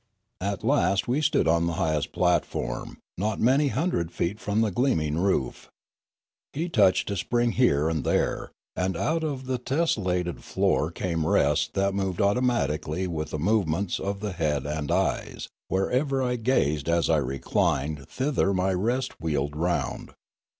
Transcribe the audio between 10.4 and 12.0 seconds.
floor came rests that